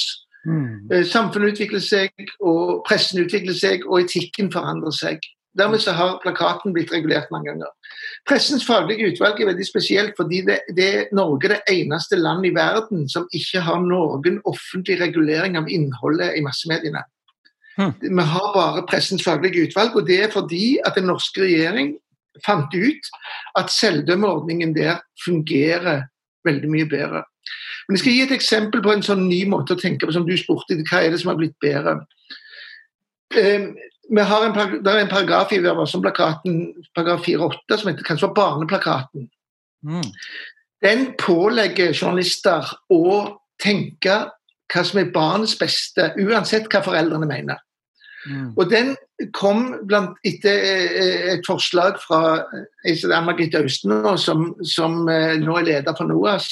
[0.48, 0.88] Mm.
[0.92, 5.26] Eh, samfunnet utvikler seg, og pressen utvikler seg, og etikken forandrer seg.
[5.58, 7.72] Dermed så har plakaten blitt regulert mange ganger.
[8.30, 12.54] Pressens faglige utvalg er veldig spesielt fordi det, det er Norge det eneste land i
[12.56, 17.02] verden som ikke har noen offentlig regulering av innholdet i massemediene.
[17.80, 17.96] Mm.
[18.04, 21.96] Vi har bare pressens faglige utvalg, og det er fordi at den norske regjering
[22.46, 23.12] fant ut
[23.58, 26.06] at selvdømmeordningen der fungerer
[26.48, 27.24] veldig mye bedre.
[27.90, 30.28] Men Jeg skal gi et eksempel på en sånn ny måte å tenke på, som
[30.28, 30.78] du spurte.
[30.86, 31.96] Hva er det som har blitt bedre?
[33.34, 33.72] Um,
[34.10, 34.54] vi har en,
[34.86, 36.60] det er en paragraf i plakaten,
[36.94, 39.26] paragraf 4-8, som heter kanskje barneplakaten.
[39.82, 40.06] Mm.
[40.86, 44.20] Den pålegger journalister å tenke
[44.70, 47.62] hva som er barnets beste, uansett hva foreldrene mener.
[48.30, 48.54] Mm.
[48.54, 48.94] Og den
[49.36, 52.22] kom blant, etter eh, et forslag fra
[52.86, 56.50] eh, Ann-Margrethe Austenå, som, som, eh, nå er leder for NOAS.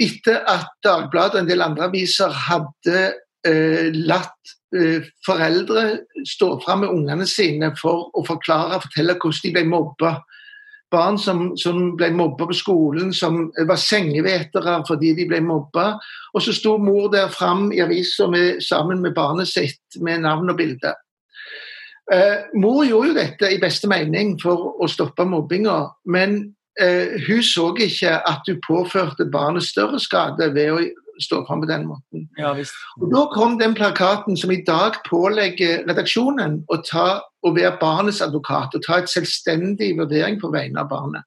[0.00, 3.02] Etter at Dagbladet og en del andre aviser hadde
[3.46, 5.84] eh, latt eh, foreldre
[6.28, 10.14] stå fram med ungene sine for å forklare og fortelle hvordan de ble mobba
[10.90, 15.92] barn som, som ble mobba på skolen, som var sengevetere fordi de ble mobba.
[16.34, 18.26] Og så sto mor der fram i avisa
[18.64, 20.94] sammen med barnet sitt med navn og bilde.
[22.10, 26.40] Eh, mor gjorde jo dette i beste mening for å stoppe mobbinga, men
[26.80, 30.78] hun så ikke at du påførte barnet større skade ved å
[31.20, 32.28] stå fram på den måten.
[32.38, 32.76] Ja, visst.
[33.00, 38.22] Og Da kom den plakaten som i dag pålegger redaksjonen å, ta, å være barnets
[38.24, 41.26] advokat og ta et selvstendig vurdering på vegne av barnet.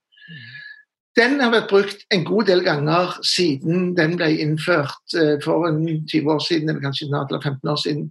[1.14, 5.84] Den har vært brukt en god del ganger siden den ble innført eh, for en
[5.86, 8.08] 20 år siden, eller kanskje snart eller 15 år siden.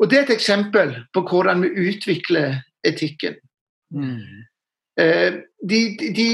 [0.00, 3.36] Og Det er et eksempel på hvordan vi utvikler etikken.
[3.94, 4.42] Mm.
[5.00, 5.32] Eh,
[5.70, 6.28] de, de,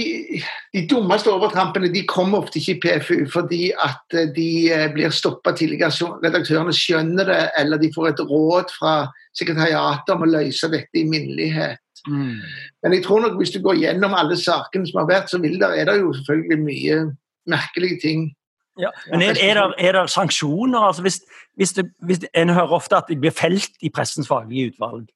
[0.75, 5.15] de dummeste overtrampene de kommer ofte ikke i PFU fordi at eh, de eh, blir
[5.15, 5.93] stoppa tidligere.
[5.95, 8.95] så Redaktørene skjønner det, eller de får et råd fra
[9.39, 11.83] sekretariatet om å løse dette i minnelighet.
[12.07, 12.39] Mm.
[12.83, 15.59] Men jeg tror nok hvis du går gjennom alle sakene som har vært, så vil
[15.61, 16.99] der, er det jo selvfølgelig mye
[17.51, 18.29] merkelige ting.
[18.81, 18.91] Ja.
[19.11, 20.89] Men er, er, det, er det sanksjoner?
[20.91, 21.21] Altså hvis,
[21.57, 25.07] hvis, det, hvis En hører ofte at de blir felt i pressens faglige utvalg.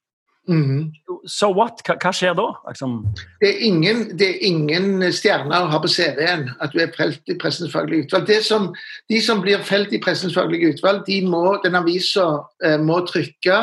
[0.49, 0.93] Mhm.
[1.27, 1.83] So what?
[1.85, 2.47] Hva, hva skjer da?
[2.67, 2.95] Liksom?
[3.43, 7.21] Det, er ingen, det er ingen stjerner å ha på CV-en at du er felt
[7.29, 8.27] i Pressens faglige utvalg.
[8.31, 8.71] Det som,
[9.13, 12.27] de som blir felt i Pressens faglige utvalg, de må, den avisa
[12.65, 13.61] eh, må trykke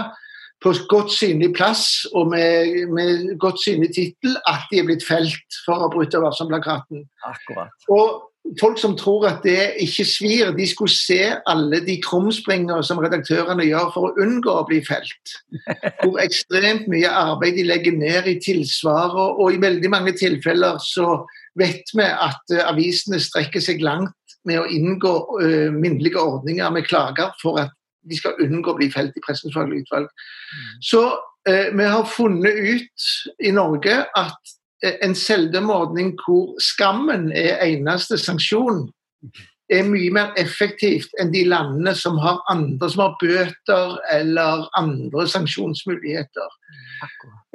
[0.63, 5.59] på godt synlig plass og med, med godt synlig tittel at de er blitt felt
[5.65, 7.05] for å bryte varsomplakaten.
[7.25, 7.73] Akkurat.
[7.93, 8.26] Og
[8.61, 13.65] folk som tror at det ikke svir, de skulle se alle de krumspringer som redaktørene
[13.67, 15.33] gjør for å unngå å bli felt.
[16.01, 21.21] Hvor ekstremt mye arbeid de legger ned i tilsvaret, og i veldig mange tilfeller så
[21.59, 26.87] vet vi at uh, avisene strekker seg langt med å inngå uh, minnelige ordninger med
[26.87, 27.73] klager for at
[28.07, 30.11] de skal unngå å bli felt i Pressens faglige utvalg.
[30.85, 33.09] Så uh, vi har funnet ut
[33.43, 38.85] i Norge at en selvdømmeordning hvor skammen er eneste sanksjon,
[39.67, 45.25] er mye mer effektivt enn de landene som har andre som har bøter eller andre
[45.27, 46.53] sanksjonsmuligheter.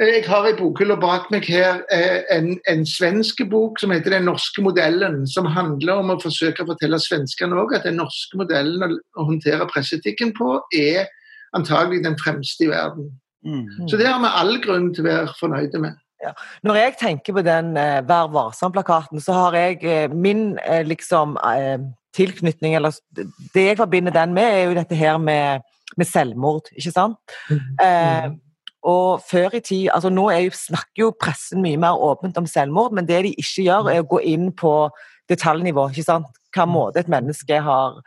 [0.03, 4.29] Jeg har i bokhylla bak meg her eh, en, en svensk bok som heter 'Den
[4.29, 8.99] norske modellen', som handler om å forsøke å fortelle svenskene òg at den norske modellen
[9.17, 11.09] å håndtere presseetikken på er
[11.57, 13.11] antagelig den fremste i verden.
[13.45, 13.89] Mm.
[13.89, 16.02] Så det har vi all grunn til å være fornøyde med.
[16.63, 21.37] Når jeg tenker på den eh, Vær varsom-plakaten, så har jeg eh, min eh, liksom
[21.41, 21.79] eh,
[22.17, 22.95] tilknytning Eller
[23.55, 27.37] det jeg forbinder den med, er jo dette her med, med selvmord, ikke sant?
[27.83, 28.33] Eh,
[28.83, 32.47] og før i tid altså Nå er jo, snakker jo pressen mye mer åpent om
[32.51, 34.75] selvmord, men det de ikke gjør, er å gå inn på
[35.31, 35.89] detaljnivå.
[35.91, 36.41] ikke sant?
[36.53, 38.01] Hva måte et menneske har,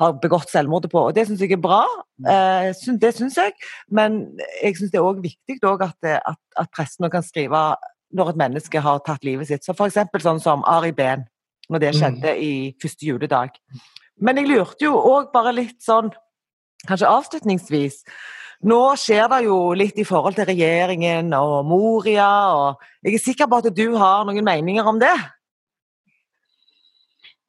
[0.00, 1.02] har begått selvmordet på.
[1.10, 1.82] Og det syns jeg er bra.
[2.24, 2.70] Eh,
[3.02, 3.54] det syns jeg.
[3.92, 4.22] Men
[4.62, 7.62] jeg syns det er òg viktig at, at, at pressen kan skrive
[8.16, 9.64] når et menneske har tatt livet sitt.
[9.64, 11.24] Så eksempel sånn som Ari Behn,
[11.70, 13.54] når det skjedde i første juledag.
[14.20, 16.10] Men jeg lurte jo òg bare litt sånn,
[16.88, 18.04] kanskje avslutningsvis
[18.60, 23.48] Nå skjer det jo litt i forhold til regjeringen og Moria, og jeg er sikker
[23.48, 25.14] på at du har noen meninger om det?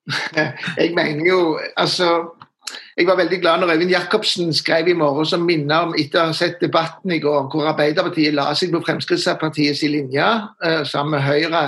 [0.79, 1.41] Jeg mener jo
[1.75, 2.07] altså
[2.97, 6.29] jeg var veldig glad når Øyvind Jacobsen skrev i morgen som minner om etter å
[6.29, 10.27] ha sett debatten i går, hvor Arbeiderpartiet la seg på Fremskrittspartiets linje
[10.65, 11.63] eh, sammen med Høyre.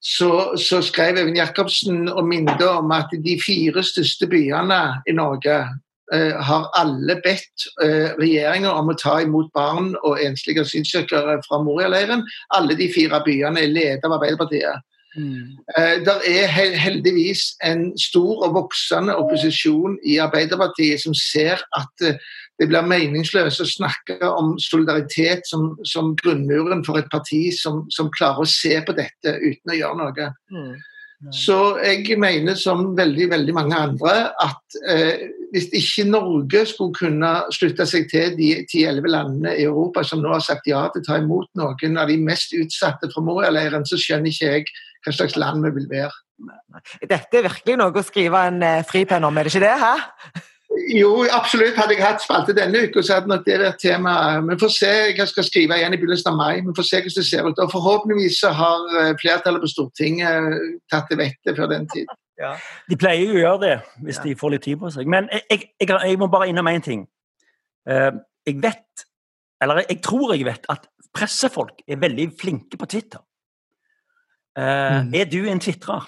[0.00, 5.56] Så, så skrev Øyvind Jacobsen og minnet om at de fire største byene i Norge
[6.14, 11.60] eh, har alle bedt eh, regjeringa om å ta imot barn og enslige asylsøkere fra
[11.64, 12.24] Moria-leiren.
[12.56, 14.86] Alle de fire byene er ledet av Arbeiderpartiet.
[15.16, 15.58] Mm.
[15.78, 16.46] Eh, Der er
[16.78, 22.18] heldigvis en stor og voksende opposisjon i Arbeiderpartiet som ser at eh,
[22.60, 28.12] det blir meningsløst å snakke om solidaritet som, som grunnmuren for et parti som, som
[28.12, 30.30] klarer å se på dette uten å gjøre noe.
[31.28, 37.32] Så jeg mener som veldig veldig mange andre at eh, hvis ikke Norge skulle kunne
[37.52, 41.08] slutte seg til de 10-11 landene i Europa som nå har sagt ja til å
[41.10, 44.70] ta imot noen av de mest utsatte fra Moria-leiren, så skjønner ikke jeg
[45.04, 46.14] hva slags land vi vil være.
[47.04, 49.76] Dette er virkelig noe å skrive en eh, fripenn om, er det ikke det?
[49.84, 50.46] Hæ?
[50.94, 51.74] Jo, absolutt.
[51.74, 54.12] Hadde jeg hatt spalte denne uka, så hadde nok det vært tema.
[54.46, 54.90] Vi får se.
[55.18, 56.60] Jeg skal skrive igjen i begynnelsen av mai.
[56.62, 57.58] Vi får se hvordan det ser ut.
[57.64, 60.60] Og Forhåpentligvis så har eh, flertallet på Stortinget
[60.92, 62.06] tatt til vettet før den tid.
[62.88, 63.72] De pleier jo å gjøre det
[64.06, 64.22] hvis Ja.
[64.28, 65.06] de får litt tid på seg.
[65.10, 67.02] Men jeg, jeg, jeg, jeg må bare innom én ting.
[67.90, 68.12] Eh,
[68.46, 69.04] jeg vet,
[69.60, 73.20] eller jeg tror jeg vet, at pressefolk er veldig flinke på Twitter.
[74.56, 75.14] Eh, Mm.
[75.14, 76.06] Er du en tvitrer?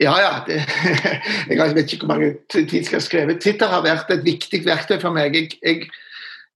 [0.00, 0.34] Ja, ja.
[0.46, 0.60] Det,
[1.58, 3.40] jeg vet ikke hvor mange tid jeg har skrevet.
[3.42, 5.34] Twitter har vært et viktig verktøy for meg.
[5.34, 5.88] Jeg, jeg,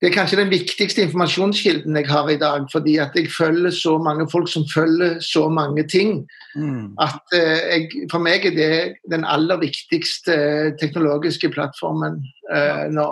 [0.02, 3.96] det er kanskje den viktigste informasjonskilden jeg har i dag, fordi at jeg følger så
[4.02, 6.24] mange folk som følger så mange ting.
[6.58, 6.94] Mm.
[6.98, 8.72] At eh, jeg, for meg er det
[9.10, 10.34] den aller viktigste
[10.80, 12.18] teknologiske plattformen
[12.50, 13.06] uh, nå.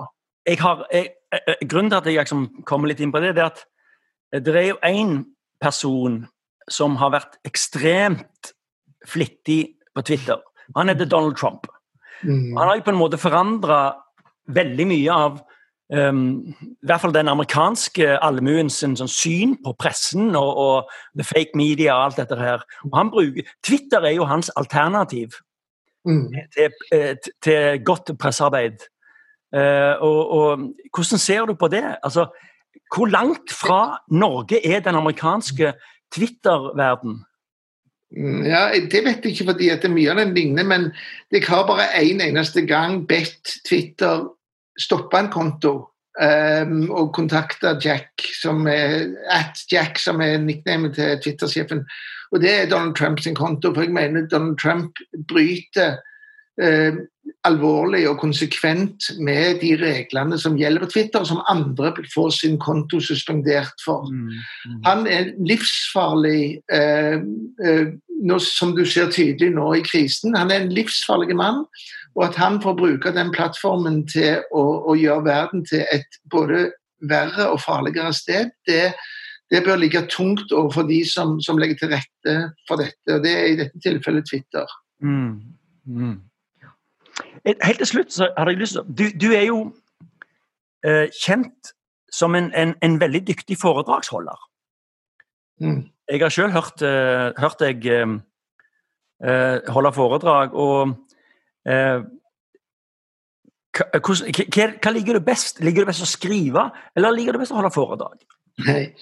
[0.59, 1.14] har, eh,
[1.62, 3.64] grunnen til at jeg liksom kommer litt inn på det, det er at
[4.47, 5.14] det er jo én
[5.62, 6.25] person
[6.71, 8.51] som har vært ekstremt
[9.07, 10.40] flittig på Twitter.
[10.76, 11.66] Han heter Donald Trump.
[12.22, 12.57] Mm.
[12.57, 13.81] Han har jo på en måte forandra
[14.50, 15.38] veldig mye av
[15.92, 21.59] um, i hvert fall den amerikanske allmuens sånn syn på pressen og, og the fake
[21.59, 22.66] media og alt dette her.
[22.85, 25.38] Bruker, Twitter er jo hans alternativ
[26.07, 26.33] Mm.
[26.55, 28.79] til, eh, til godt pressearbeid.
[29.57, 30.59] Uh, og, og
[30.94, 31.83] hvordan ser du på det?
[32.03, 32.26] Altså,
[32.94, 35.72] hvor langt fra Norge er den amerikanske
[36.14, 37.24] Twitter-verden?
[38.16, 40.92] Mm, Ja, Det vet jeg ikke fordi at mye av den ligner, men
[41.31, 44.27] jeg har bare én en eneste gang bedt Twitter
[44.79, 51.18] stoppe en konto um, og kontakte Jack, som er, at Jack, som er nicknamet til
[51.23, 51.85] Twitter-sjefen.
[52.33, 55.99] Og det er Donald Trumps konto, for jeg mener Donald Trump bryter
[56.62, 57.01] eh,
[57.46, 63.01] alvorlig og konsekvent med de reglene som gjelder på Twitter, som andre får sin konto
[63.01, 64.09] suspendert for.
[64.85, 67.20] Han er livsfarlig, eh,
[67.64, 67.87] eh,
[68.23, 70.37] nå, som du ser tydelig nå i krisen.
[70.37, 71.64] Han er en livsfarlig mann.
[72.18, 76.73] Og at han får bruke den plattformen til å, å gjøre verden til et både
[77.01, 78.92] verre og farligere sted, det,
[79.51, 82.35] det bør ligge tungt overfor de som, som legger til rette
[82.68, 83.14] for dette.
[83.14, 84.66] Og det er i dette tilfellet Twitter.
[85.03, 85.38] Mm.
[87.45, 89.59] Eh, Helt til slutt så hadde jeg lyst til Du, du er jo
[90.85, 91.73] eh, kjent
[92.13, 94.39] som en, en, en veldig dyktig foredragsholder.
[95.61, 95.85] Mm.
[96.11, 98.15] Jeg har sjøl hørt, eh, hørt deg eh,
[99.25, 100.97] eh, holde foredrag, og
[101.69, 102.01] eh,
[103.77, 105.61] hvordan- hva, hva liker du best?
[105.63, 108.19] Liker du best å skrive, eller liker du best å holde foredrag?
[108.67, 108.95] Nei.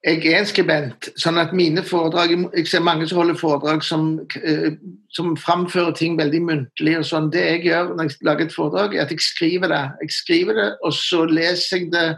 [0.00, 4.20] Jeg er en skribent, sånn at mine foredrag Jeg ser mange som holder foredrag som,
[4.40, 4.72] eh,
[5.12, 6.96] som framfører ting veldig muntlig.
[6.98, 7.30] og sånn.
[7.30, 9.84] Det jeg gjør når jeg lager et foredrag, er at jeg skriver det.
[10.00, 12.16] Jeg skriver det, og så leser jeg det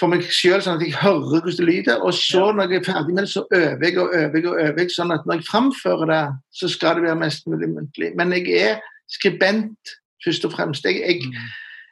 [0.00, 2.00] for meg sjøl, sånn at jeg hører hvordan det lyder.
[2.00, 4.60] Og så, når jeg er ferdig med det, så øver jeg og øver jeg og
[4.64, 6.22] øver jeg, sånn at når jeg framfører det,
[6.56, 8.14] så skal det være mest mulig muntlig.
[8.16, 8.80] Men jeg er
[9.12, 10.88] skribent, først og fremst.
[10.88, 11.28] Jeg, jeg,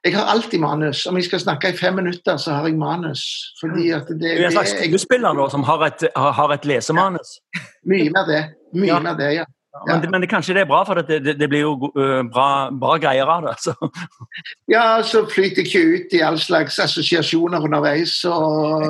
[0.05, 1.07] jeg har alltid manus.
[1.07, 3.23] Om jeg skal snakke i fem minutter, så har jeg manus.
[3.61, 7.39] Fordi at det, Du er en slags skuespiller da, som har et, har et lesemanus.
[7.87, 8.43] Mye mer det.
[8.75, 8.99] Mye Ja.
[9.01, 9.45] mer det, ja.
[9.87, 12.71] Men, men det, kanskje det er bra, for det, det, det blir jo uh, bra,
[12.75, 13.55] bra greier av det.
[13.63, 13.75] Så.
[14.75, 18.25] Ja, så flyter jeg ikke ut i all slags assosiasjoner underveis.
[18.25, 18.83] Og,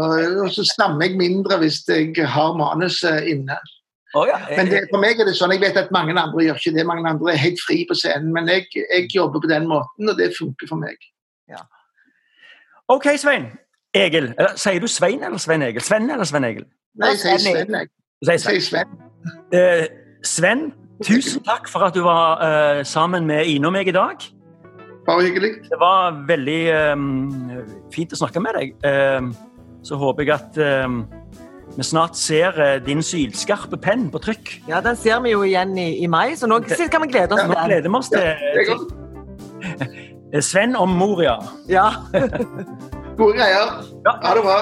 [0.44, 3.58] og så stammer jeg mindre hvis jeg har manuset inne.
[4.18, 6.58] Å ja, Men det, for meg er det sånn, jeg vet at mange andre gjør
[6.58, 6.84] ikke det.
[6.88, 8.32] Mange andre er helt fri på scenen.
[8.34, 10.98] Men jeg, jeg jobber på den måten, og det funker for meg.
[12.88, 13.50] OK, Svein.
[13.94, 14.32] Egil.
[14.38, 15.82] Eller, sier du Svein eller Svein Egil?
[15.84, 16.64] Sven eller Svein Egil?
[16.96, 17.58] Nei, jeg sier Svein.
[17.58, 17.90] Sven, jeg.
[18.28, 18.94] Jeg sier Sven.
[19.52, 19.84] Eh,
[20.24, 20.62] Sven,
[21.04, 24.24] tusen takk for at du var eh, sammen med Ine og meg i dag.
[25.04, 25.52] Bare hyggelig.
[25.68, 27.04] Det var veldig eh,
[27.92, 28.72] fint å snakke med deg.
[28.88, 29.28] Eh,
[29.84, 30.88] så håper jeg at eh,
[31.78, 34.62] vi snart ser eh, din sylskarpe penn på trykk.
[34.66, 37.44] Ja, Den ser vi jo igjen i, i mai, så nå kan vi glede oss
[37.44, 37.54] til den.
[37.54, 38.26] Nå gleder vi oss til,
[40.32, 41.36] til Sven om Moria.
[41.70, 41.86] Ja.
[43.20, 43.78] Gode greier.
[44.02, 44.16] Ja.
[44.24, 44.58] Ha det bra.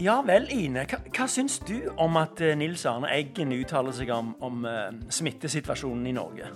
[0.00, 0.86] Ja vel, Ine.
[0.88, 4.88] Hva, hva syns du om at eh, Nils Arne Eggen uttaler seg om, om uh,
[5.12, 6.48] smittesituasjonen i Norge?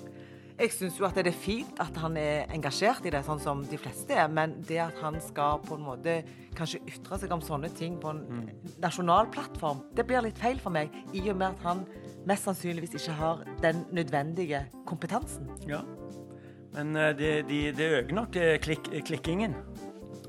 [0.55, 3.65] Jeg syns jo at det er fint at han er engasjert i det, sånn som
[3.67, 4.29] de fleste er.
[4.31, 6.21] Men det at han skal på en måte
[6.55, 8.51] kanskje ytre seg om sånne ting på en
[8.83, 10.95] nasjonal plattform, det blir litt feil for meg.
[11.11, 11.83] I og med at han
[12.29, 15.51] mest sannsynligvis ikke har den nødvendige kompetansen.
[15.67, 15.83] Ja.
[16.75, 19.59] Men eh, det, de, de øker nok klik, klikkingen.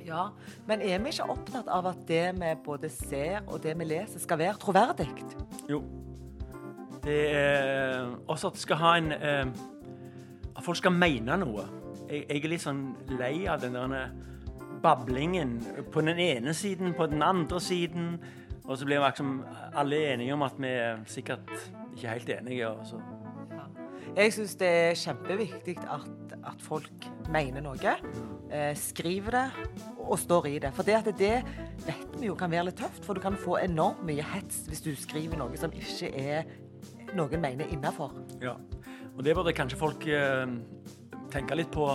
[0.06, 0.28] Ja,
[0.68, 4.22] Men er vi ikke opptatt av at det vi både ser og det vi leser,
[4.22, 5.08] skal være troverdig?
[5.70, 5.82] Jo.
[7.06, 9.64] Det er også at det skal ha en eh,
[10.66, 11.68] folk skal mene noe.
[12.10, 12.88] Jeg, jeg er litt sånn
[13.20, 14.10] lei av den der
[14.86, 15.58] bablingen
[15.94, 18.16] på den ene siden, på den andre siden.
[18.66, 19.36] Og så blir vi liksom
[19.78, 21.52] alle enige om at vi er sikkert
[21.96, 22.70] ikke helt enige.
[22.70, 23.02] Og så.
[24.16, 27.96] Jeg syns det er kjempeviktig at, at folk mener noe,
[28.54, 29.46] eh, skriver det
[30.06, 30.72] og står i det.
[30.78, 31.34] For det, at det
[31.86, 34.86] vet vi jo kan være litt tøft, for du kan få enormt mye hets hvis
[34.86, 36.46] du skriver noe som ikke er
[37.16, 38.14] noen mener innafor.
[38.42, 38.56] Ja.
[39.16, 40.46] Og det burde kanskje folk eh,
[41.32, 41.88] tenke litt på.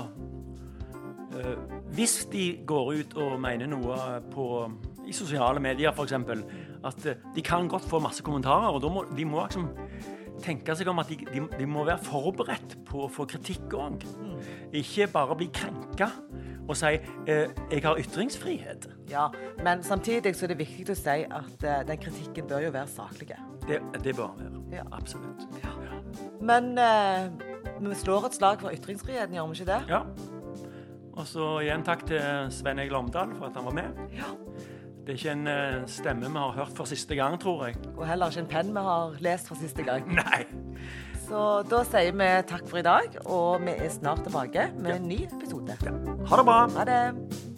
[1.36, 1.56] Eh,
[1.96, 4.46] hvis de går ut og mener noe på,
[5.06, 6.16] i sosiale medier, f.eks.,
[6.84, 9.68] at eh, de kan godt få masse kommentarer, og må de må liksom
[10.40, 14.06] tenke seg om at de, de, de må være forberedt på å få kritikk òg.
[14.80, 16.08] Ikke bare bli krenka
[16.70, 16.86] og si
[17.26, 18.88] eh, 'jeg har ytringsfrihet'.
[19.10, 19.28] Ja,
[19.64, 22.86] men samtidig så er det viktig å si at eh, den kritikken bør jo være
[22.86, 23.34] saklig.
[23.68, 24.62] Det, det bør være.
[24.72, 24.82] Ja.
[24.92, 25.48] Absolutt.
[26.40, 27.30] Men eh,
[27.80, 29.80] vi slår et slag for ytringsfriheten, gjør vi ikke det?
[29.90, 30.04] Ja.
[31.20, 34.04] Og så igjen takk til Sven Egil Omdal for at han var med.
[34.16, 34.30] Ja.
[35.00, 37.78] Det er ikke en eh, stemme vi har hørt for siste gang, tror jeg.
[37.96, 40.06] Og heller ikke en penn vi har lest for siste gang.
[40.20, 40.44] Nei.
[41.30, 45.08] Så da sier vi takk for i dag, og vi er snart tilbake med en
[45.10, 45.76] ny episode.
[45.82, 46.60] Ha det bra.
[46.74, 47.49] Ha det.